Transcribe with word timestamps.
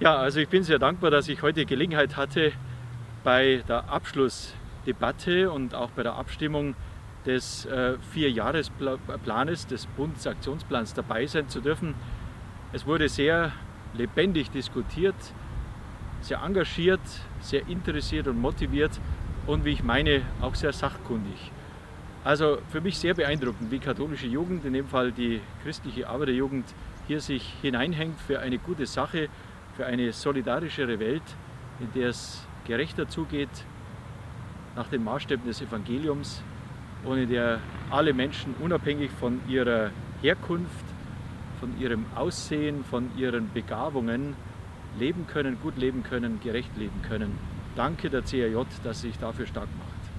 Ja, 0.00 0.16
also 0.16 0.40
ich 0.40 0.48
bin 0.48 0.62
sehr 0.62 0.78
dankbar, 0.78 1.10
dass 1.10 1.28
ich 1.28 1.42
heute 1.42 1.66
Gelegenheit 1.66 2.16
hatte, 2.16 2.52
bei 3.22 3.62
der 3.68 3.90
Abschlussdebatte 3.90 5.50
und 5.50 5.74
auch 5.74 5.90
bei 5.90 6.02
der 6.02 6.14
Abstimmung 6.14 6.74
des 7.26 7.66
äh, 7.66 7.98
Vierjahresplanes, 8.10 9.66
des 9.66 9.84
Bundesaktionsplans 9.98 10.94
dabei 10.94 11.26
sein 11.26 11.50
zu 11.50 11.60
dürfen. 11.60 11.94
Es 12.72 12.86
wurde 12.86 13.10
sehr 13.10 13.52
lebendig 13.92 14.50
diskutiert, 14.50 15.14
sehr 16.22 16.40
engagiert, 16.42 17.02
sehr 17.40 17.68
interessiert 17.68 18.26
und 18.26 18.40
motiviert 18.40 18.98
und 19.46 19.66
wie 19.66 19.72
ich 19.72 19.84
meine, 19.84 20.22
auch 20.40 20.54
sehr 20.54 20.72
sachkundig. 20.72 21.52
Also 22.24 22.56
für 22.70 22.80
mich 22.80 22.96
sehr 22.98 23.12
beeindruckend, 23.12 23.70
wie 23.70 23.80
katholische 23.80 24.28
Jugend, 24.28 24.64
in 24.64 24.72
dem 24.72 24.88
Fall 24.88 25.12
die 25.12 25.42
christliche 25.62 26.08
Arbeiterjugend, 26.08 26.64
hier 27.06 27.20
sich 27.20 27.52
hineinhängt 27.60 28.18
für 28.18 28.40
eine 28.40 28.56
gute 28.56 28.86
Sache, 28.86 29.28
für 29.76 29.86
eine 29.86 30.12
solidarischere 30.12 30.98
Welt, 30.98 31.22
in 31.80 31.92
der 31.92 32.08
es 32.10 32.46
gerechter 32.64 33.08
zugeht, 33.08 33.48
nach 34.76 34.88
den 34.88 35.02
Maßstäben 35.04 35.46
des 35.46 35.60
Evangeliums 35.60 36.42
und 37.04 37.18
in 37.18 37.28
der 37.28 37.60
alle 37.90 38.12
Menschen 38.12 38.54
unabhängig 38.60 39.10
von 39.10 39.40
ihrer 39.48 39.90
Herkunft, 40.22 40.84
von 41.58 41.78
ihrem 41.80 42.06
Aussehen, 42.14 42.84
von 42.84 43.10
ihren 43.16 43.52
Begabungen 43.52 44.34
leben 44.98 45.26
können, 45.26 45.58
gut 45.60 45.76
leben 45.76 46.02
können, 46.02 46.40
gerecht 46.40 46.76
leben 46.76 47.02
können. 47.02 47.38
Danke 47.76 48.10
der 48.10 48.22
CRJ, 48.22 48.64
dass 48.82 49.02
Sie 49.02 49.08
sich 49.08 49.18
dafür 49.18 49.46
stark 49.46 49.68
machen. 49.78 49.99